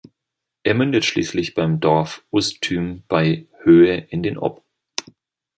Er 0.63 0.73
mündet 0.73 1.05
schließlich 1.05 1.53
beim 1.53 1.79
Dorf 1.79 2.25
Ust-Tym 2.31 3.03
bei 3.07 3.45
Höhe 3.59 3.95
in 4.09 4.23
den 4.23 4.39
Ob. 4.39 4.65